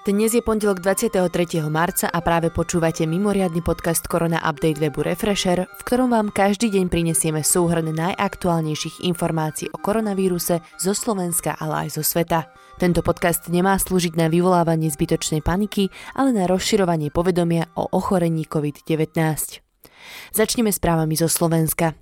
Dnes 0.00 0.32
je 0.32 0.40
pondelok 0.40 0.80
23. 0.80 1.28
marca 1.68 2.08
a 2.08 2.24
práve 2.24 2.48
počúvate 2.48 3.04
mimoriadny 3.04 3.60
podcast 3.60 4.08
Korona 4.08 4.40
Update 4.40 4.80
webu 4.80 5.04
Refresher, 5.04 5.68
v 5.68 5.82
ktorom 5.84 6.16
vám 6.16 6.32
každý 6.32 6.72
deň 6.72 6.88
prinesieme 6.88 7.44
súhrn 7.44 7.84
najaktuálnejších 7.92 9.04
informácií 9.04 9.68
o 9.68 9.76
koronavíruse 9.76 10.64
zo 10.80 10.92
Slovenska, 10.96 11.52
ale 11.60 11.84
aj 11.84 12.00
zo 12.00 12.02
sveta. 12.16 12.48
Tento 12.80 13.04
podcast 13.04 13.52
nemá 13.52 13.76
slúžiť 13.76 14.16
na 14.16 14.32
vyvolávanie 14.32 14.88
zbytočnej 14.88 15.44
paniky, 15.44 15.92
ale 16.16 16.32
na 16.32 16.48
rozširovanie 16.48 17.12
povedomia 17.12 17.68
o 17.76 17.84
ochorení 17.92 18.48
COVID-19. 18.48 19.12
Začneme 20.32 20.72
správami 20.72 21.12
zo 21.12 21.28
Slovenska. 21.28 21.92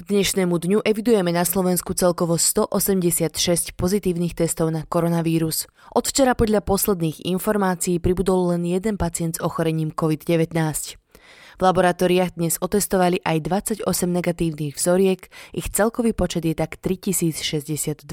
K 0.00 0.08
dnešnému 0.08 0.56
dňu 0.56 0.78
evidujeme 0.80 1.28
na 1.28 1.44
Slovensku 1.44 1.92
celkovo 1.92 2.40
186 2.40 3.76
pozitívnych 3.76 4.32
testov 4.32 4.72
na 4.72 4.88
koronavírus. 4.88 5.68
Od 5.92 6.08
včera 6.08 6.32
podľa 6.32 6.64
posledných 6.64 7.28
informácií 7.28 8.00
pribudol 8.00 8.56
len 8.56 8.64
jeden 8.64 8.96
pacient 8.96 9.36
s 9.36 9.44
ochorením 9.44 9.92
COVID-19. 9.92 10.56
V 10.56 11.60
laboratóriách 11.60 12.32
dnes 12.32 12.56
otestovali 12.64 13.20
aj 13.20 13.44
28 13.84 13.84
negatívnych 14.08 14.80
vzoriek, 14.80 15.28
ich 15.52 15.68
celkový 15.68 16.16
počet 16.16 16.48
je 16.48 16.56
tak 16.56 16.80
3062. 16.80 18.08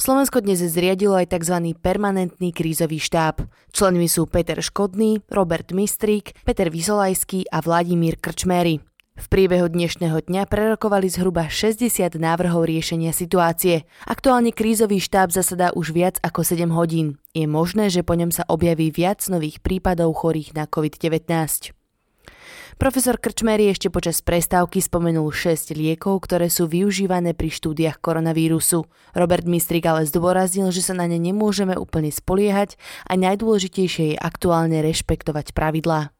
Slovensko 0.00 0.40
dnes 0.40 0.64
zriadilo 0.64 1.20
aj 1.20 1.36
tzv. 1.36 1.76
permanentný 1.84 2.56
krízový 2.56 2.96
štáb. 2.96 3.44
Členmi 3.76 4.08
sú 4.08 4.24
Peter 4.24 4.64
Škodný, 4.64 5.20
Robert 5.28 5.68
Mistrík, 5.76 6.32
Peter 6.48 6.72
Vysolajský 6.72 7.44
a 7.52 7.60
Vladimír 7.60 8.16
Krčméry. 8.16 8.95
V 9.16 9.32
priebehu 9.32 9.72
dnešného 9.72 10.28
dňa 10.28 10.44
prerokovali 10.44 11.08
zhruba 11.08 11.48
60 11.48 11.88
návrhov 12.20 12.68
riešenia 12.68 13.16
situácie. 13.16 13.88
Aktuálne 14.04 14.52
krízový 14.52 15.00
štáb 15.00 15.32
zasadá 15.32 15.72
už 15.72 15.96
viac 15.96 16.20
ako 16.20 16.44
7 16.44 16.68
hodín. 16.68 17.16
Je 17.32 17.48
možné, 17.48 17.88
že 17.88 18.04
po 18.04 18.12
ňom 18.12 18.28
sa 18.28 18.44
objaví 18.44 18.92
viac 18.92 19.24
nových 19.32 19.64
prípadov 19.64 20.12
chorých 20.20 20.52
na 20.52 20.68
COVID-19. 20.68 21.32
Profesor 22.76 23.16
Krčmery 23.16 23.72
ešte 23.72 23.88
počas 23.88 24.20
prestávky 24.20 24.84
spomenul 24.84 25.32
6 25.32 25.72
liekov, 25.72 26.28
ktoré 26.28 26.52
sú 26.52 26.68
využívané 26.68 27.32
pri 27.32 27.48
štúdiách 27.48 28.04
koronavírusu. 28.04 28.84
Robert 29.16 29.48
Mistrik 29.48 29.88
ale 29.88 30.04
zdôraznil, 30.04 30.68
že 30.68 30.84
sa 30.84 30.92
na 30.92 31.08
ne 31.08 31.16
nemôžeme 31.16 31.72
úplne 31.72 32.12
spoliehať 32.12 32.76
a 33.08 33.16
najdôležitejšie 33.16 34.12
je 34.12 34.16
aktuálne 34.20 34.76
rešpektovať 34.84 35.56
pravidlá. 35.56 36.15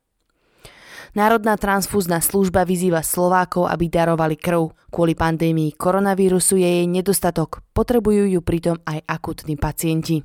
Národná 1.15 1.55
transfúzna 1.61 2.19
služba 2.19 2.67
vyzýva 2.67 3.05
Slovákov, 3.05 3.71
aby 3.71 3.87
darovali 3.87 4.35
krv. 4.35 4.75
Kvôli 4.91 5.15
pandémii 5.15 5.77
koronavírusu 5.77 6.59
je 6.59 6.67
jej 6.83 6.87
nedostatok. 6.89 7.63
Potrebujú 7.77 8.27
ju 8.27 8.41
pritom 8.43 8.81
aj 8.89 9.05
akutní 9.07 9.61
pacienti. 9.61 10.25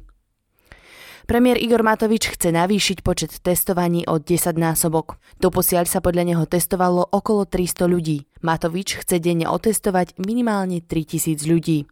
Premiér 1.29 1.61
Igor 1.61 1.85
Matovič 1.85 2.33
chce 2.33 2.49
navýšiť 2.49 3.05
počet 3.05 3.31
testovaní 3.45 4.03
o 4.09 4.17
10 4.17 4.57
násobok. 4.57 5.21
Doposiaľ 5.38 5.85
sa 5.85 6.01
podľa 6.01 6.33
neho 6.33 6.43
testovalo 6.49 7.07
okolo 7.07 7.45
300 7.45 7.88
ľudí. 7.88 8.25
Matovič 8.41 8.99
chce 8.99 9.21
denne 9.21 9.45
otestovať 9.47 10.17
minimálne 10.17 10.81
3000 10.81 11.45
ľudí. 11.45 11.85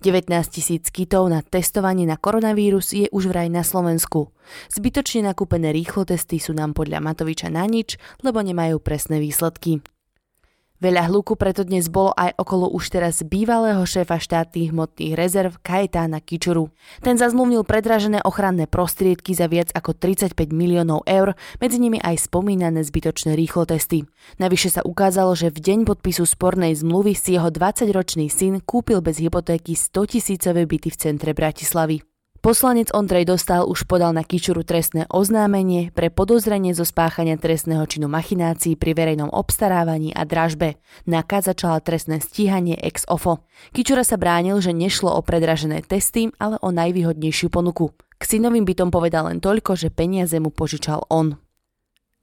19 0.00 0.30
tisíc 0.48 0.88
kitov 0.88 1.28
na 1.28 1.44
testovanie 1.44 2.08
na 2.08 2.16
koronavírus 2.16 2.96
je 2.96 3.06
už 3.12 3.28
vraj 3.28 3.52
na 3.52 3.60
Slovensku. 3.60 4.32
Zbytočne 4.72 5.28
nakúpené 5.28 5.70
rýchlo 5.70 6.08
testy 6.08 6.40
sú 6.40 6.56
nám 6.56 6.72
podľa 6.72 7.04
Matoviča 7.04 7.52
na 7.52 7.68
nič, 7.68 8.00
lebo 8.24 8.40
nemajú 8.40 8.80
presné 8.80 9.20
výsledky. 9.20 9.84
Veľa 10.80 11.12
hluku 11.12 11.36
preto 11.36 11.60
dnes 11.60 11.92
bolo 11.92 12.16
aj 12.16 12.40
okolo 12.40 12.72
už 12.72 12.88
teraz 12.88 13.20
bývalého 13.20 13.84
šéfa 13.84 14.16
štátnych 14.16 14.72
hmotných 14.72 15.12
rezerv 15.12 15.52
Kajetána 15.60 16.24
Kičuru. 16.24 16.72
Ten 17.04 17.20
zazmluvnil 17.20 17.68
predražené 17.68 18.24
ochranné 18.24 18.64
prostriedky 18.64 19.36
za 19.36 19.44
viac 19.44 19.68
ako 19.76 19.92
35 19.92 20.32
miliónov 20.56 21.04
eur, 21.04 21.36
medzi 21.60 21.76
nimi 21.76 22.00
aj 22.00 22.24
spomínané 22.32 22.80
zbytočné 22.80 23.36
rýchlotesty. 23.36 24.08
Navyše 24.40 24.80
sa 24.80 24.82
ukázalo, 24.82 25.36
že 25.36 25.52
v 25.52 25.60
deň 25.60 25.78
podpisu 25.84 26.24
spornej 26.24 26.72
zmluvy 26.72 27.12
si 27.12 27.36
jeho 27.36 27.52
20-ročný 27.52 28.32
syn 28.32 28.64
kúpil 28.64 29.04
bez 29.04 29.20
hypotéky 29.20 29.76
100 29.76 30.16
tisícové 30.16 30.64
byty 30.64 30.88
v 30.88 30.96
centre 30.96 31.36
Bratislavy. 31.36 32.09
Poslanec 32.40 32.88
Ondrej 32.96 33.28
Dostal 33.28 33.68
už 33.68 33.84
podal 33.84 34.16
na 34.16 34.24
Kičuru 34.24 34.64
trestné 34.64 35.04
oznámenie 35.12 35.92
pre 35.92 36.08
podozrenie 36.08 36.72
zo 36.72 36.88
spáchania 36.88 37.36
trestného 37.36 37.84
činu 37.84 38.08
machinácií 38.08 38.80
pri 38.80 38.96
verejnom 38.96 39.28
obstarávaní 39.28 40.16
a 40.16 40.24
dražbe. 40.24 40.80
Naka 41.04 41.44
začala 41.44 41.84
trestné 41.84 42.16
stíhanie 42.16 42.80
ex 42.80 43.04
ofo. 43.12 43.44
Kičura 43.76 44.08
sa 44.08 44.16
bránil, 44.16 44.56
že 44.64 44.72
nešlo 44.72 45.12
o 45.12 45.20
predražené 45.20 45.84
testy, 45.84 46.32
ale 46.40 46.56
o 46.64 46.72
najvýhodnejšiu 46.72 47.52
ponuku. 47.52 47.92
K 48.16 48.22
synovým 48.24 48.64
bytom 48.64 48.88
povedal 48.88 49.28
len 49.28 49.44
toľko, 49.44 49.76
že 49.76 49.92
peniaze 49.92 50.40
mu 50.40 50.48
požičal 50.48 51.12
on. 51.12 51.36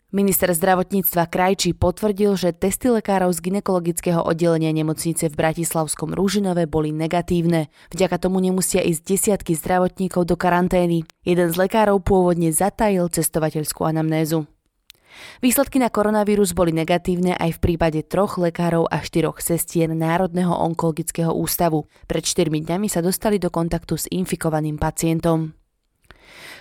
Minister 0.07 0.47
zdravotníctva 0.55 1.27
Krajčí 1.27 1.75
potvrdil, 1.75 2.39
že 2.39 2.55
testy 2.55 2.87
lekárov 2.87 3.27
z 3.35 3.43
ginekologického 3.43 4.23
oddelenia 4.23 4.71
nemocnice 4.71 5.27
v 5.27 5.35
Bratislavskom 5.35 6.15
Rúžinove 6.15 6.63
boli 6.63 6.95
negatívne. 6.95 7.67
Vďaka 7.91 8.15
tomu 8.15 8.39
nemusia 8.39 8.79
ísť 8.87 9.03
desiatky 9.03 9.51
zdravotníkov 9.59 10.23
do 10.23 10.39
karantény. 10.39 11.03
Jeden 11.27 11.51
z 11.51 11.59
lekárov 11.59 11.99
pôvodne 11.99 12.55
zatajil 12.55 13.11
cestovateľskú 13.11 13.83
anamnézu. 13.83 14.47
Výsledky 15.43 15.75
na 15.75 15.91
koronavírus 15.91 16.55
boli 16.55 16.71
negatívne 16.71 17.35
aj 17.35 17.59
v 17.59 17.63
prípade 17.67 17.99
troch 18.07 18.39
lekárov 18.39 18.87
a 18.87 19.03
štyroch 19.03 19.43
sestier 19.43 19.91
Národného 19.91 20.55
onkologického 20.55 21.35
ústavu. 21.35 21.83
Pred 22.07 22.23
4 22.23 22.47
dňami 22.47 22.87
sa 22.87 23.03
dostali 23.03 23.43
do 23.43 23.51
kontaktu 23.51 23.99
s 23.99 24.07
infikovaným 24.07 24.79
pacientom. 24.79 25.51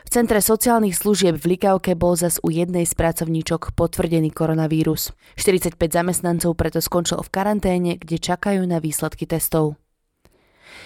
V 0.06 0.15
Centre 0.15 0.39
sociálnych 0.39 0.94
služieb 0.94 1.34
v 1.34 1.59
Likavke 1.59 1.99
bol 1.99 2.15
zas 2.15 2.39
u 2.39 2.55
jednej 2.55 2.87
z 2.87 2.94
pracovníčok 2.94 3.75
potvrdený 3.75 4.31
koronavírus. 4.31 5.11
45 5.34 5.75
zamestnancov 5.83 6.55
preto 6.55 6.78
skončilo 6.78 7.27
v 7.27 7.33
karanténe, 7.34 7.93
kde 7.99 8.22
čakajú 8.22 8.62
na 8.71 8.78
výsledky 8.78 9.27
testov. 9.27 9.75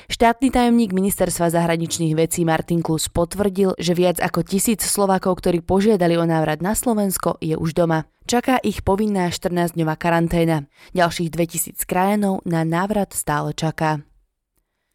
Štátny 0.08 0.48
tajomník 0.48 0.97
ministerstva 0.97 1.53
zahraničných 1.53 2.16
vecí 2.16 2.48
Martin 2.48 2.81
Klus 2.81 3.12
potvrdil, 3.12 3.76
že 3.76 3.92
viac 3.92 4.25
ako 4.25 4.41
tisíc 4.41 4.82
Slovákov, 4.88 5.44
ktorí 5.44 5.60
požiadali 5.60 6.16
o 6.16 6.25
návrat 6.25 6.64
na 6.64 6.72
Slovensko, 6.72 7.37
je 7.44 7.60
už 7.60 7.76
doma. 7.76 8.08
Čaká 8.25 8.56
ich 8.64 8.81
povinná 8.81 9.28
14-dňová 9.28 10.00
karanténa. 10.00 10.64
Ďalších 10.97 11.28
2000 11.28 11.84
krajanov 11.84 12.41
na 12.48 12.64
návrat 12.64 13.12
stále 13.12 13.52
čaká. 13.52 14.00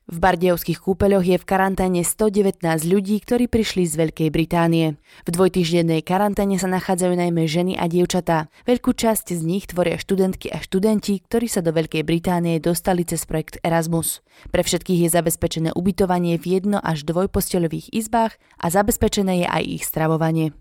V 0.06 0.22
Bardejovských 0.22 0.86
kúpeľoch 0.86 1.26
je 1.26 1.42
v 1.42 1.50
karanténe 1.50 2.06
119 2.06 2.62
ľudí, 2.86 3.18
ktorí 3.26 3.50
prišli 3.50 3.90
z 3.90 4.06
Veľkej 4.06 4.30
Británie. 4.30 5.02
V 5.26 5.30
dvojtyždennej 5.34 6.06
karanténe 6.06 6.62
sa 6.62 6.70
nachádzajú 6.70 7.18
najmä 7.18 7.50
ženy 7.50 7.74
a 7.74 7.90
dievčatá. 7.90 8.54
Veľkú 8.70 8.94
časť 8.94 9.34
z 9.34 9.42
nich 9.42 9.66
tvoria 9.66 9.98
študentky 9.98 10.54
a 10.54 10.62
študenti, 10.62 11.26
ktorí 11.26 11.50
sa 11.50 11.66
do 11.66 11.74
Veľkej 11.74 12.06
Británie 12.06 12.62
dostali 12.62 13.02
cez 13.02 13.26
projekt 13.26 13.58
Erasmus. 13.66 14.22
Pre 14.54 14.62
všetkých 14.62 15.10
je 15.10 15.10
zabezpečené 15.10 15.70
ubytovanie 15.74 16.38
v 16.38 16.62
jedno 16.62 16.78
až 16.78 17.02
dvojposteľových 17.10 17.90
izbách 17.90 18.38
a 18.62 18.70
zabezpečené 18.70 19.42
je 19.42 19.48
aj 19.50 19.64
ich 19.66 19.84
stravovanie. 19.90 20.54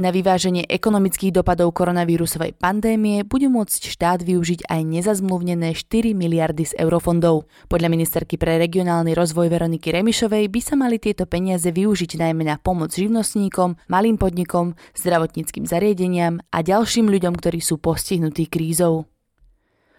Na 0.00 0.08
vyváženie 0.08 0.64
ekonomických 0.72 1.36
dopadov 1.36 1.76
koronavírusovej 1.76 2.56
pandémie 2.56 3.28
bude 3.28 3.52
môcť 3.52 3.92
štát 3.92 4.24
využiť 4.24 4.64
aj 4.64 4.80
nezazmluvnené 4.88 5.76
4 5.76 6.16
miliardy 6.16 6.64
z 6.64 6.72
eurofondov. 6.80 7.44
Podľa 7.68 7.92
ministerky 7.92 8.40
pre 8.40 8.56
regionálny 8.56 9.12
rozvoj 9.12 9.52
Veroniky 9.52 9.92
Remišovej 9.92 10.48
by 10.48 10.60
sa 10.64 10.80
mali 10.80 10.96
tieto 10.96 11.28
peniaze 11.28 11.68
využiť 11.68 12.16
najmä 12.24 12.40
na 12.40 12.56
pomoc 12.56 12.96
živnostníkom, 12.96 13.76
malým 13.92 14.16
podnikom, 14.16 14.80
zdravotníckým 14.96 15.68
zariadeniam 15.68 16.40
a 16.48 16.64
ďalším 16.64 17.12
ľuďom, 17.12 17.36
ktorí 17.36 17.60
sú 17.60 17.76
postihnutí 17.76 18.48
krízou. 18.48 19.04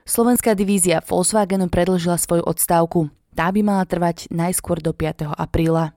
Slovenská 0.10 0.58
divízia 0.58 1.06
Volkswagenu 1.06 1.70
predlžila 1.70 2.18
svoju 2.18 2.42
odstávku. 2.42 3.14
Tá 3.38 3.54
by 3.54 3.62
mala 3.62 3.86
trvať 3.86 4.26
najskôr 4.34 4.82
do 4.82 4.90
5. 4.90 5.38
apríla. 5.38 5.94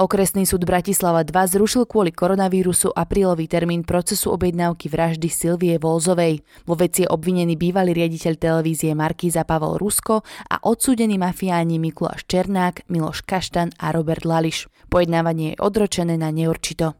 Okresný 0.00 0.48
súd 0.48 0.64
Bratislava 0.64 1.28
2 1.28 1.60
zrušil 1.60 1.84
kvôli 1.84 2.08
koronavírusu 2.08 2.88
aprílový 2.88 3.44
termín 3.44 3.84
procesu 3.84 4.32
objednávky 4.32 4.88
vraždy 4.88 5.28
Silvie 5.28 5.76
Volzovej. 5.76 6.40
Vo 6.64 6.72
veci 6.72 7.04
je 7.04 7.12
obvinený 7.12 7.60
bývalý 7.60 7.92
riaditeľ 7.92 8.32
televízie 8.40 8.96
Markíza 8.96 9.44
Pavel 9.44 9.76
Rusko 9.76 10.24
a 10.24 10.56
odsúdený 10.64 11.20
mafiáni 11.20 11.76
Mikuláš 11.76 12.24
Černák, 12.24 12.88
Miloš 12.88 13.28
Kaštan 13.28 13.76
a 13.76 13.92
Robert 13.92 14.24
Lališ. 14.24 14.72
Pojednávanie 14.88 15.52
je 15.52 15.60
odročené 15.60 16.16
na 16.16 16.32
neurčito. 16.32 16.96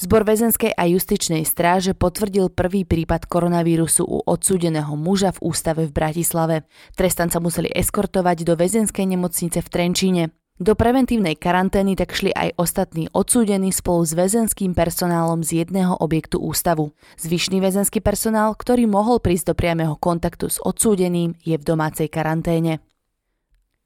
Zbor 0.00 0.24
väzenskej 0.24 0.72
a 0.72 0.88
justičnej 0.88 1.44
stráže 1.44 1.92
potvrdil 1.92 2.48
prvý 2.48 2.88
prípad 2.88 3.28
koronavírusu 3.28 4.08
u 4.08 4.24
odsúdeného 4.24 4.96
muža 4.96 5.36
v 5.36 5.52
ústave 5.52 5.84
v 5.84 5.92
Bratislave. 5.92 6.64
Trestanca 6.96 7.44
museli 7.44 7.68
eskortovať 7.68 8.48
do 8.48 8.56
väzenskej 8.56 9.04
nemocnice 9.04 9.60
v 9.60 9.68
Trenčíne. 9.68 10.39
Do 10.60 10.76
preventívnej 10.76 11.40
karantény 11.40 11.96
tak 11.96 12.12
šli 12.12 12.36
aj 12.36 12.60
ostatní 12.60 13.08
odsúdení 13.16 13.72
spolu 13.72 14.04
s 14.04 14.12
väzenským 14.12 14.76
personálom 14.76 15.40
z 15.40 15.64
jedného 15.64 15.96
objektu 15.96 16.36
ústavu. 16.36 16.92
Zvyšný 17.16 17.64
väzenský 17.64 18.04
personál, 18.04 18.52
ktorý 18.52 18.84
mohol 18.84 19.24
prísť 19.24 19.50
do 19.50 19.54
priameho 19.56 19.96
kontaktu 19.96 20.52
s 20.52 20.60
odsúdeným, 20.60 21.32
je 21.40 21.56
v 21.56 21.64
domácej 21.64 22.12
karanténe. 22.12 22.84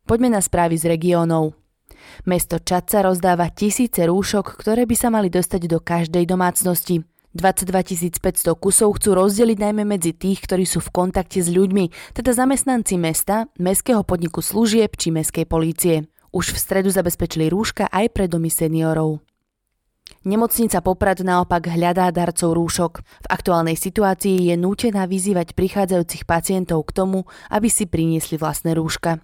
Poďme 0.03 0.35
na 0.35 0.43
správy 0.43 0.75
z 0.75 0.91
regiónov. 0.91 1.55
Mesto 2.26 2.59
Čaca 2.59 3.06
rozdáva 3.06 3.55
tisíce 3.55 4.03
rúšok, 4.03 4.59
ktoré 4.59 4.82
by 4.82 4.99
sa 4.99 5.15
mali 5.15 5.31
dostať 5.31 5.71
do 5.71 5.79
každej 5.79 6.26
domácnosti. 6.26 7.06
22 7.38 7.71
500 8.19 8.50
kusov 8.59 8.99
chcú 8.99 9.15
rozdeliť 9.15 9.59
najmä 9.62 9.87
medzi 9.87 10.11
tých, 10.11 10.43
ktorí 10.43 10.67
sú 10.67 10.82
v 10.82 10.91
kontakte 10.91 11.38
s 11.38 11.50
ľuďmi, 11.50 12.15
teda 12.19 12.35
zamestnanci 12.35 12.99
mesta, 12.99 13.47
mestského 13.62 14.03
podniku 14.03 14.43
služieb 14.43 14.99
či 14.99 15.15
mestskej 15.15 15.47
polície. 15.47 16.13
Už 16.35 16.51
v 16.51 16.59
stredu 16.59 16.91
zabezpečili 16.91 17.47
rúška 17.47 17.87
aj 17.95 18.11
pre 18.11 18.27
domy 18.27 18.51
seniorov. 18.51 19.23
Nemocnica 20.27 20.83
Poprad 20.83 21.23
naopak 21.23 21.71
hľadá 21.71 22.11
darcov 22.11 22.59
rúšok. 22.59 22.93
V 23.01 23.27
aktuálnej 23.31 23.79
situácii 23.79 24.51
je 24.51 24.59
nútená 24.59 25.07
vyzývať 25.07 25.55
prichádzajúcich 25.55 26.27
pacientov 26.27 26.91
k 26.91 26.91
tomu, 26.91 27.31
aby 27.55 27.71
si 27.71 27.87
priniesli 27.87 28.35
vlastné 28.35 28.75
rúška. 28.75 29.23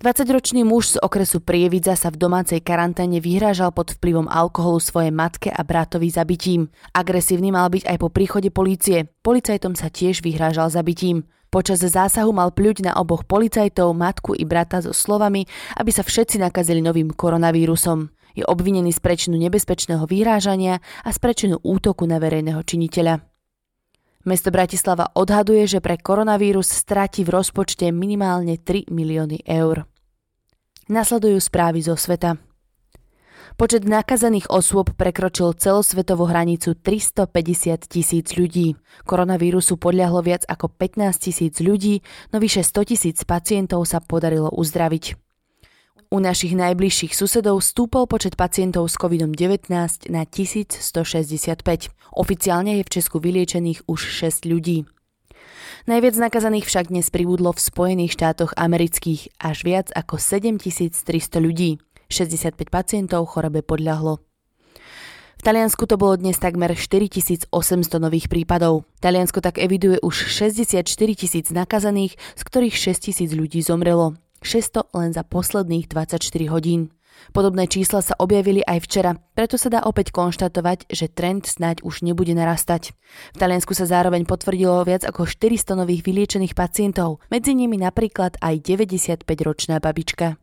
20-ročný 0.00 0.64
muž 0.64 0.96
z 0.96 1.04
okresu 1.04 1.44
Prievidza 1.44 2.00
sa 2.00 2.08
v 2.08 2.18
domácej 2.18 2.64
karanténe 2.64 3.20
vyhrážal 3.20 3.70
pod 3.70 3.92
vplyvom 3.94 4.26
alkoholu 4.26 4.80
svojej 4.80 5.12
matke 5.12 5.52
a 5.52 5.60
bratovi 5.62 6.08
zabitím. 6.08 6.72
Agresívny 6.96 7.52
mal 7.52 7.68
byť 7.68 7.84
aj 7.92 7.96
po 8.00 8.08
príchode 8.08 8.48
polície. 8.48 9.06
Policajtom 9.20 9.76
sa 9.76 9.92
tiež 9.92 10.24
vyhrážal 10.24 10.72
zabitím. 10.72 11.28
Počas 11.54 11.78
zásahu 11.78 12.34
mal 12.34 12.50
pľuť 12.50 12.90
na 12.90 12.92
oboch 12.98 13.22
policajtov, 13.22 13.94
matku 13.94 14.34
i 14.34 14.42
brata 14.42 14.82
so 14.82 14.90
slovami, 14.90 15.46
aby 15.78 15.94
sa 15.94 16.02
všetci 16.02 16.42
nakazili 16.42 16.82
novým 16.82 17.14
koronavírusom. 17.14 18.10
Je 18.34 18.42
obvinený 18.42 18.90
z 18.90 18.98
prečinu 18.98 19.38
nebezpečného 19.38 20.02
vyrážania 20.10 20.82
a 21.06 21.14
z 21.14 21.18
prečinu 21.22 21.62
útoku 21.62 22.10
na 22.10 22.18
verejného 22.18 22.58
činiteľa. 22.58 23.22
Mesto 24.26 24.50
Bratislava 24.50 25.14
odhaduje, 25.14 25.70
že 25.70 25.78
pre 25.78 25.94
koronavírus 25.94 26.66
stratí 26.74 27.22
v 27.22 27.38
rozpočte 27.38 27.86
minimálne 27.94 28.58
3 28.58 28.90
milióny 28.90 29.46
eur. 29.46 29.86
Nasledujú 30.90 31.38
správy 31.38 31.86
zo 31.86 31.94
sveta. 31.94 32.34
Počet 33.54 33.86
nakazaných 33.86 34.50
osôb 34.50 34.90
prekročil 34.98 35.54
celosvetovú 35.54 36.26
hranicu 36.26 36.74
350 36.74 37.86
tisíc 37.86 38.34
ľudí. 38.34 38.74
Koronavírusu 39.06 39.78
podľahlo 39.78 40.26
viac 40.26 40.42
ako 40.50 40.66
15 40.74 41.14
tisíc 41.22 41.62
ľudí, 41.62 42.02
no 42.34 42.42
vyše 42.42 42.66
100 42.66 42.90
tisíc 42.90 43.22
pacientov 43.22 43.86
sa 43.86 44.02
podarilo 44.02 44.50
uzdraviť. 44.50 45.14
U 46.10 46.18
našich 46.18 46.58
najbližších 46.58 47.14
susedov 47.14 47.62
stúpol 47.62 48.10
počet 48.10 48.34
pacientov 48.34 48.90
s 48.90 48.98
COVID-19 48.98 49.70
na 50.10 50.26
1165. 50.26 50.82
Oficiálne 52.10 52.82
je 52.82 52.82
v 52.82 52.90
Česku 52.90 53.22
vyliečených 53.22 53.86
už 53.86 54.00
6 54.02 54.50
ľudí. 54.50 54.82
Najviac 55.86 56.18
nakazaných 56.18 56.66
však 56.66 56.90
dnes 56.90 57.06
pribudlo 57.06 57.54
v 57.54 57.62
Spojených 57.62 58.18
štátoch 58.18 58.50
amerických 58.58 59.30
až 59.38 59.62
viac 59.62 59.88
ako 59.94 60.18
7300 60.18 61.38
ľudí. 61.38 61.78
65 62.14 62.70
pacientov 62.70 63.26
chorobe 63.26 63.66
podľahlo. 63.66 64.22
V 65.34 65.42
Taliansku 65.42 65.90
to 65.90 65.98
bolo 65.98 66.14
dnes 66.14 66.38
takmer 66.38 66.72
4800 66.78 67.50
nových 67.98 68.30
prípadov. 68.30 68.86
Taliansko 69.02 69.42
tak 69.42 69.58
eviduje 69.58 69.98
už 69.98 70.30
64 70.30 70.86
tisíc 71.18 71.50
nakazaných, 71.50 72.14
z 72.16 72.42
ktorých 72.46 72.72
6 72.78 73.10
tisíc 73.10 73.30
ľudí 73.34 73.58
zomrelo. 73.60 74.14
600 74.46 74.94
len 74.94 75.10
za 75.10 75.26
posledných 75.26 75.90
24 75.90 76.22
hodín. 76.54 76.94
Podobné 77.32 77.70
čísla 77.70 78.02
sa 78.02 78.14
objavili 78.18 78.60
aj 78.66 78.84
včera, 78.84 79.16
preto 79.32 79.56
sa 79.56 79.70
dá 79.70 79.80
opäť 79.86 80.10
konštatovať, 80.12 80.90
že 80.90 81.08
trend 81.08 81.46
snáď 81.46 81.80
už 81.86 82.02
nebude 82.04 82.34
narastať. 82.34 82.92
V 83.32 83.36
Taliansku 83.38 83.72
sa 83.72 83.88
zároveň 83.88 84.28
potvrdilo 84.28 84.82
viac 84.84 85.06
ako 85.06 85.24
400 85.24 85.78
nových 85.78 86.04
vyliečených 86.04 86.52
pacientov, 86.58 87.22
medzi 87.30 87.56
nimi 87.56 87.80
napríklad 87.80 88.36
aj 88.42 88.54
95-ročná 88.60 89.78
babička. 89.80 90.36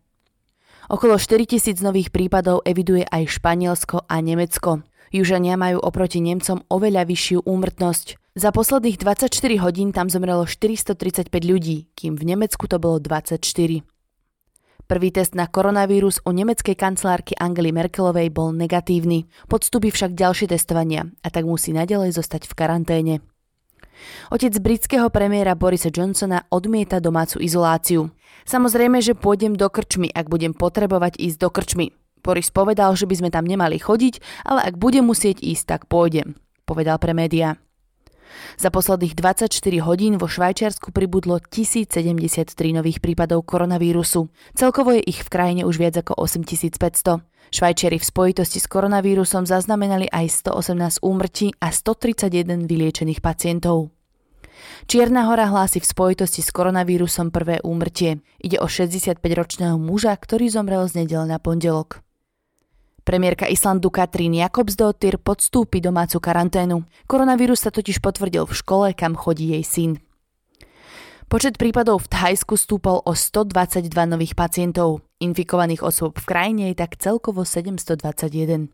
Okolo 0.91 1.15
4000 1.15 1.79
nových 1.87 2.11
prípadov 2.11 2.67
eviduje 2.67 3.07
aj 3.07 3.39
Španielsko 3.39 4.11
a 4.11 4.19
Nemecko. 4.19 4.83
Južania 5.15 5.55
majú 5.55 5.79
oproti 5.79 6.19
Nemcom 6.19 6.67
oveľa 6.67 7.07
vyššiu 7.07 7.47
úmrtnosť. 7.47 8.19
Za 8.35 8.51
posledných 8.51 8.99
24 8.99 9.31
hodín 9.63 9.95
tam 9.95 10.11
zomrelo 10.11 10.43
435 10.43 11.31
ľudí, 11.47 11.87
kým 11.95 12.19
v 12.19 12.35
Nemecku 12.35 12.67
to 12.67 12.75
bolo 12.75 12.99
24. 12.99 13.39
Prvý 14.83 15.09
test 15.15 15.31
na 15.31 15.47
koronavírus 15.47 16.19
u 16.27 16.35
nemeckej 16.35 16.75
kancelárky 16.75 17.39
Angely 17.39 17.71
Merkelovej 17.71 18.27
bol 18.27 18.51
negatívny. 18.51 19.31
Podstúpi 19.47 19.95
však 19.95 20.11
ďalšie 20.11 20.51
testovania 20.51 21.07
a 21.23 21.31
tak 21.31 21.47
musí 21.47 21.71
nadalej 21.71 22.19
zostať 22.19 22.51
v 22.51 22.53
karanténe. 22.59 23.15
Otec 24.33 24.53
britského 24.59 25.07
premiéra 25.13 25.53
Borisa 25.53 25.89
Johnsona 25.93 26.45
odmieta 26.49 26.99
domácu 26.99 27.39
izoláciu. 27.39 28.09
Samozrejme, 28.43 28.99
že 28.99 29.17
pôjdem 29.17 29.53
do 29.53 29.69
krčmy, 29.69 30.09
ak 30.11 30.27
budem 30.27 30.51
potrebovať 30.55 31.19
ísť 31.21 31.37
do 31.37 31.49
krčmy. 31.53 31.87
Boris 32.21 32.53
povedal, 32.53 32.93
že 32.93 33.09
by 33.09 33.15
sme 33.17 33.29
tam 33.33 33.49
nemali 33.49 33.81
chodiť, 33.81 34.45
ale 34.45 34.61
ak 34.61 34.77
budem 34.77 35.05
musieť 35.05 35.41
ísť, 35.41 35.65
tak 35.65 35.81
pôjdem, 35.89 36.37
povedal 36.69 37.01
pre 37.01 37.17
médiá. 37.17 37.57
Za 38.55 38.69
posledných 38.69 39.15
24 39.17 39.53
hodín 39.81 40.19
vo 40.21 40.27
Švajčiarsku 40.27 40.91
pribudlo 40.91 41.39
1073 41.39 42.51
nových 42.75 42.99
prípadov 42.99 43.43
koronavírusu. 43.47 44.29
Celkovo 44.53 44.93
je 44.95 45.01
ich 45.03 45.23
v 45.25 45.29
krajine 45.31 45.61
už 45.63 45.81
viac 45.81 45.97
ako 45.99 46.19
8500. 46.19 47.25
Švajčiari 47.51 47.99
v 47.99 48.05
spojitosti 48.05 48.63
s 48.63 48.67
koronavírusom 48.71 49.43
zaznamenali 49.43 50.07
aj 50.07 50.47
118 50.51 51.03
úmrtí 51.03 51.51
a 51.59 51.73
131 51.73 52.69
vyliečených 52.69 53.19
pacientov. 53.19 53.91
Čierna 54.85 55.25
hora 55.27 55.49
hlási 55.49 55.81
v 55.81 55.89
spojitosti 55.89 56.45
s 56.45 56.53
koronavírusom 56.53 57.33
prvé 57.33 57.59
úmrtie. 57.65 58.21
Ide 58.39 58.61
o 58.61 58.67
65-ročného 58.69 59.75
muža, 59.81 60.13
ktorý 60.13 60.47
zomrel 60.53 60.85
z 60.85 61.03
nedel 61.03 61.25
na 61.25 61.41
pondelok. 61.41 62.05
Premiérka 63.01 63.49
Islandu 63.49 63.89
Katrín 63.89 64.37
Jakobsdottir 64.37 65.17
podstúpi 65.17 65.81
domácu 65.81 66.21
karanténu. 66.21 66.85
Koronavírus 67.09 67.65
sa 67.65 67.73
totiž 67.73 67.97
potvrdil 67.97 68.45
v 68.45 68.53
škole, 68.53 68.87
kam 68.93 69.17
chodí 69.17 69.57
jej 69.57 69.65
syn. 69.65 69.91
Počet 71.25 71.57
prípadov 71.57 72.05
v 72.05 72.11
Thajsku 72.13 72.53
stúpol 72.61 73.01
o 73.01 73.17
122 73.17 73.89
nových 74.05 74.37
pacientov. 74.37 75.01
Infikovaných 75.17 75.81
osôb 75.81 76.21
v 76.21 76.29
krajine 76.29 76.63
je 76.69 76.75
tak 76.77 76.93
celkovo 77.01 77.41
721. 77.41 78.69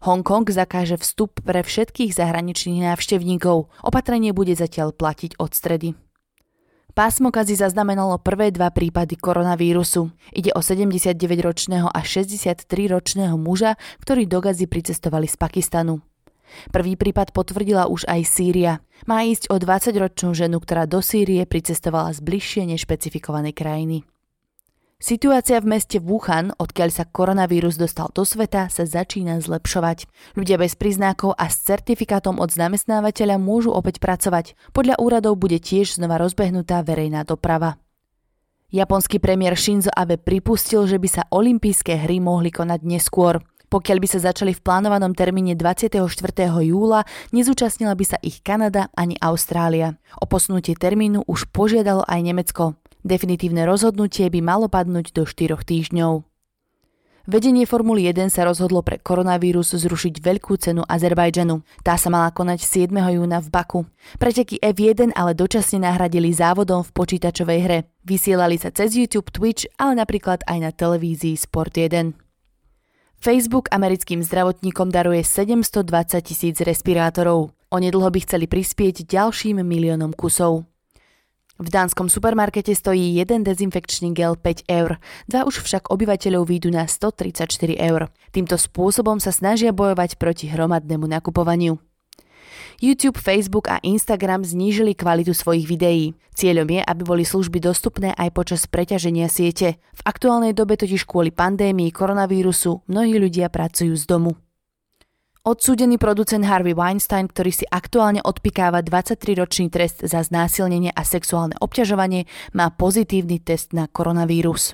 Hongkong 0.00 0.48
zakáže 0.48 0.96
vstup 0.96 1.44
pre 1.44 1.60
všetkých 1.60 2.16
zahraničných 2.16 2.80
návštevníkov. 2.80 3.68
Opatrenie 3.84 4.32
bude 4.32 4.56
zatiaľ 4.56 4.96
platiť 4.96 5.36
od 5.36 5.52
stredy. 5.52 5.92
Pásmo 6.94 7.34
Kazy 7.34 7.58
zaznamenalo 7.58 8.22
prvé 8.22 8.54
dva 8.54 8.70
prípady 8.70 9.18
koronavírusu. 9.18 10.14
Ide 10.30 10.54
o 10.54 10.62
79-ročného 10.62 11.90
a 11.90 12.00
63-ročného 12.06 13.34
muža, 13.34 13.74
ktorí 13.98 14.30
do 14.30 14.38
Gazy 14.38 14.70
pricestovali 14.70 15.26
z 15.26 15.34
Pakistanu. 15.34 16.06
Prvý 16.70 16.94
prípad 16.94 17.34
potvrdila 17.34 17.90
už 17.90 18.06
aj 18.06 18.20
Sýria. 18.30 18.78
Má 19.10 19.26
ísť 19.26 19.50
o 19.50 19.58
20-ročnú 19.58 20.38
ženu, 20.38 20.62
ktorá 20.62 20.86
do 20.86 21.02
Sýrie 21.02 21.42
pricestovala 21.50 22.14
z 22.14 22.22
bližšie 22.22 22.62
nešpecifikovanej 22.78 23.58
krajiny. 23.58 24.06
Situácia 25.02 25.58
v 25.58 25.74
meste 25.74 25.98
Wuhan, 25.98 26.54
odkiaľ 26.54 26.88
sa 26.94 27.04
koronavírus 27.04 27.74
dostal 27.74 28.08
do 28.14 28.22
sveta, 28.22 28.70
sa 28.70 28.86
začína 28.86 29.42
zlepšovať. 29.42 30.06
Ľudia 30.38 30.56
bez 30.56 30.78
príznakov 30.78 31.34
a 31.34 31.50
s 31.50 31.60
certifikátom 31.66 32.38
od 32.38 32.54
zamestnávateľa 32.54 33.36
môžu 33.36 33.74
opäť 33.74 33.98
pracovať. 33.98 34.54
Podľa 34.70 35.02
úradov 35.02 35.36
bude 35.36 35.58
tiež 35.58 35.98
znova 35.98 36.16
rozbehnutá 36.22 36.80
verejná 36.86 37.26
doprava. 37.26 37.76
Japonský 38.74 39.22
premiér 39.22 39.54
Shinzo 39.54 39.90
Abe 39.94 40.18
pripustil, 40.18 40.86
že 40.90 40.98
by 40.98 41.08
sa 41.10 41.22
olympijské 41.30 41.94
hry 41.94 42.18
mohli 42.18 42.50
konať 42.50 42.82
neskôr. 42.82 43.38
Pokiaľ 43.70 43.98
by 43.98 44.08
sa 44.10 44.30
začali 44.30 44.54
v 44.54 44.62
plánovanom 44.62 45.18
termíne 45.18 45.58
24. 45.58 45.98
júla, 46.62 47.02
nezúčastnila 47.34 47.98
by 47.98 48.04
sa 48.06 48.18
ich 48.22 48.38
Kanada 48.42 48.86
ani 48.94 49.18
Austrália. 49.18 49.98
O 50.22 50.30
posunutie 50.30 50.78
termínu 50.78 51.26
už 51.26 51.50
požiadalo 51.50 52.06
aj 52.06 52.20
Nemecko. 52.22 52.78
Definitívne 53.04 53.68
rozhodnutie 53.68 54.32
by 54.32 54.40
malo 54.40 54.66
padnúť 54.72 55.12
do 55.12 55.28
4 55.28 55.60
týždňov. 55.60 56.24
Vedenie 57.24 57.64
Formuly 57.64 58.04
1 58.08 58.28
sa 58.28 58.44
rozhodlo 58.44 58.84
pre 58.84 59.00
koronavírus 59.00 59.72
zrušiť 59.72 60.20
veľkú 60.20 60.60
cenu 60.60 60.84
Azerbajdžanu. 60.84 61.60
Tá 61.80 61.96
sa 62.00 62.12
mala 62.12 62.28
konať 62.32 62.64
7. 62.64 62.92
júna 62.92 63.40
v 63.44 63.48
Baku. 63.48 63.80
Preteky 64.20 64.60
F1 64.60 65.12
ale 65.16 65.32
dočasne 65.32 65.84
nahradili 65.84 66.32
závodom 66.32 66.84
v 66.84 66.92
počítačovej 66.92 67.60
hre. 67.64 67.78
Vysielali 68.04 68.60
sa 68.60 68.68
cez 68.72 68.92
YouTube, 68.96 69.32
Twitch, 69.32 69.68
ale 69.80 70.00
napríklad 70.00 70.44
aj 70.44 70.58
na 70.60 70.68
televízii 70.72 71.36
Sport 71.36 71.80
1. 71.80 72.12
Facebook 73.20 73.72
americkým 73.72 74.20
zdravotníkom 74.20 74.92
daruje 74.92 75.24
720 75.24 76.24
tisíc 76.24 76.60
respirátorov. 76.60 77.56
Onedlho 77.72 78.08
by 78.12 78.20
chceli 78.20 78.44
prispieť 78.44 79.08
ďalším 79.08 79.64
miliónom 79.64 80.12
kusov. 80.12 80.68
V 81.54 81.70
dánskom 81.70 82.10
supermarkete 82.10 82.74
stojí 82.74 83.14
jeden 83.14 83.46
dezinfekčný 83.46 84.10
gel 84.10 84.34
5 84.34 84.66
eur, 84.66 84.98
dva 85.30 85.46
už 85.46 85.62
však 85.62 85.86
obyvateľov 85.86 86.50
výjdu 86.50 86.74
na 86.74 86.90
134 86.90 87.78
eur. 87.78 88.10
Týmto 88.34 88.58
spôsobom 88.58 89.22
sa 89.22 89.30
snažia 89.30 89.70
bojovať 89.70 90.18
proti 90.18 90.50
hromadnému 90.50 91.06
nakupovaniu. 91.06 91.78
YouTube, 92.82 93.22
Facebook 93.22 93.70
a 93.70 93.78
Instagram 93.86 94.42
znížili 94.42 94.98
kvalitu 94.98 95.30
svojich 95.30 95.70
videí. 95.70 96.18
Cieľom 96.34 96.66
je, 96.66 96.80
aby 96.82 97.02
boli 97.06 97.22
služby 97.22 97.62
dostupné 97.62 98.10
aj 98.18 98.34
počas 98.34 98.66
preťaženia 98.66 99.30
siete. 99.30 99.78
V 99.94 100.02
aktuálnej 100.02 100.58
dobe 100.58 100.74
totiž 100.74 101.06
kvôli 101.06 101.30
pandémii 101.30 101.94
koronavírusu 101.94 102.82
mnohí 102.90 103.14
ľudia 103.14 103.46
pracujú 103.46 103.94
z 103.94 104.04
domu. 104.10 104.34
Odsúdený 105.44 106.00
producent 106.00 106.48
Harvey 106.48 106.72
Weinstein, 106.72 107.28
ktorý 107.28 107.52
si 107.52 107.68
aktuálne 107.68 108.24
odpikáva 108.24 108.80
23-ročný 108.80 109.68
trest 109.68 110.00
za 110.00 110.24
znásilnenie 110.24 110.88
a 110.88 111.04
sexuálne 111.04 111.52
obťažovanie, 111.60 112.24
má 112.56 112.72
pozitívny 112.72 113.44
test 113.44 113.76
na 113.76 113.84
koronavírus. 113.84 114.72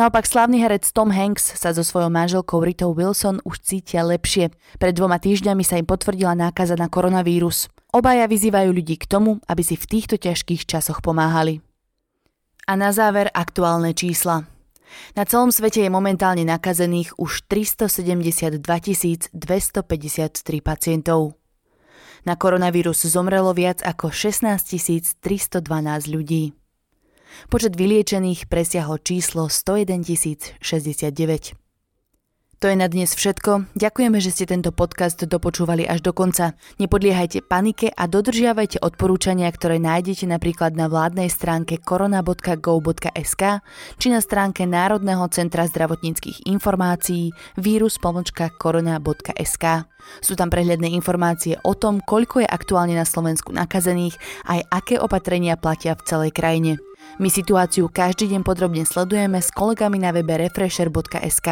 Naopak 0.00 0.24
slávny 0.24 0.64
herec 0.64 0.88
Tom 0.96 1.12
Hanks 1.12 1.60
sa 1.60 1.76
so 1.76 1.84
svojou 1.84 2.08
manželkou 2.08 2.64
Ritou 2.64 2.96
Wilson 2.96 3.44
už 3.44 3.60
cítia 3.60 4.00
lepšie. 4.00 4.48
Pred 4.80 4.96
dvoma 4.96 5.20
týždňami 5.20 5.60
sa 5.60 5.76
im 5.76 5.84
potvrdila 5.84 6.32
nákaza 6.32 6.80
na 6.80 6.88
koronavírus. 6.88 7.68
Obaja 7.92 8.24
vyzývajú 8.32 8.72
ľudí 8.72 8.96
k 8.96 9.04
tomu, 9.04 9.44
aby 9.44 9.60
si 9.60 9.76
v 9.76 9.84
týchto 9.84 10.16
ťažkých 10.16 10.64
časoch 10.64 11.04
pomáhali. 11.04 11.60
A 12.64 12.80
na 12.80 12.96
záver 12.96 13.28
aktuálne 13.36 13.92
čísla. 13.92 14.48
Na 15.14 15.22
celom 15.26 15.54
svete 15.54 15.86
je 15.86 15.90
momentálne 15.90 16.42
nakazených 16.42 17.16
už 17.16 17.46
372 17.46 18.60
253 19.32 19.32
pacientov. 20.60 21.38
Na 22.28 22.36
koronavírus 22.36 23.00
zomrelo 23.06 23.56
viac 23.56 23.80
ako 23.80 24.12
16 24.12 25.22
312 25.22 26.12
ľudí. 26.12 26.52
Počet 27.48 27.78
vyliečených 27.78 28.50
presiahol 28.50 28.98
číslo 29.00 29.46
101 29.48 30.04
069. 30.60 31.69
To 32.60 32.68
je 32.68 32.76
na 32.76 32.92
dnes 32.92 33.08
všetko. 33.08 33.72
Ďakujeme, 33.72 34.20
že 34.20 34.36
ste 34.36 34.44
tento 34.44 34.68
podcast 34.68 35.16
dopočúvali 35.16 35.88
až 35.88 36.04
do 36.04 36.12
konca. 36.12 36.52
Nepodliehajte 36.76 37.48
panike 37.48 37.88
a 37.88 38.04
dodržiavajte 38.04 38.84
odporúčania, 38.84 39.48
ktoré 39.48 39.80
nájdete 39.80 40.28
napríklad 40.28 40.76
na 40.76 40.92
vládnej 40.92 41.32
stránke 41.32 41.80
korona.go.sk 41.80 43.64
či 43.96 44.06
na 44.12 44.20
stránke 44.20 44.68
Národného 44.68 45.24
centra 45.32 45.64
zdravotníckých 45.64 46.44
informácií 46.52 47.32
vírus.korona.sk. 47.56 49.64
Sú 50.20 50.36
tam 50.36 50.52
prehľadné 50.52 50.92
informácie 50.92 51.56
o 51.64 51.72
tom, 51.72 52.04
koľko 52.04 52.44
je 52.44 52.48
aktuálne 52.52 52.92
na 52.92 53.08
Slovensku 53.08 53.56
nakazených, 53.56 54.20
aj 54.44 54.68
aké 54.68 55.00
opatrenia 55.00 55.56
platia 55.56 55.96
v 55.96 56.04
celej 56.04 56.36
krajine. 56.36 56.76
My 57.20 57.28
situáciu 57.28 57.92
každý 57.92 58.32
deň 58.32 58.40
podrobne 58.46 58.88
sledujeme 58.88 59.44
s 59.44 59.52
kolegami 59.52 60.00
na 60.00 60.08
webe 60.08 60.40
refresher.sk. 60.40 61.48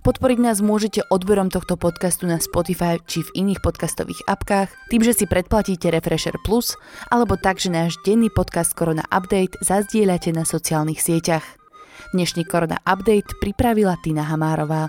Podporiť 0.00 0.38
nás 0.40 0.64
môžete 0.64 1.04
odberom 1.12 1.52
tohto 1.52 1.76
podcastu 1.76 2.24
na 2.24 2.40
Spotify 2.40 2.96
či 3.04 3.20
v 3.20 3.44
iných 3.44 3.60
podcastových 3.60 4.24
apkách, 4.24 4.72
tým, 4.88 5.04
že 5.04 5.12
si 5.12 5.28
predplatíte 5.28 5.92
Refresher 5.92 6.40
Plus, 6.40 6.72
alebo 7.12 7.36
tak, 7.36 7.60
že 7.60 7.68
náš 7.68 8.00
denný 8.00 8.32
podcast 8.32 8.72
Korona 8.72 9.04
Update 9.12 9.60
zazdieľate 9.60 10.32
na 10.32 10.48
sociálnych 10.48 11.04
sieťach. 11.04 11.44
Dnešný 12.16 12.48
Korona 12.48 12.80
Update 12.88 13.36
pripravila 13.44 14.00
Tina 14.00 14.24
Hamárová. 14.24 14.88